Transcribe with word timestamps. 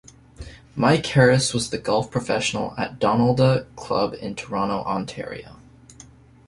Mike 0.75 1.05
Harris 1.05 1.53
was 1.53 1.69
the 1.69 1.77
golf 1.77 2.09
professional 2.09 2.73
at 2.75 2.97
Donalda 2.97 3.67
Club 3.75 4.15
in 4.19 4.33
Toronto, 4.33 4.79
Ontario. 4.83 5.57